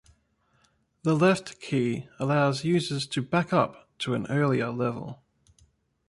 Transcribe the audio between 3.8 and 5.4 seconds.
to an earlier level.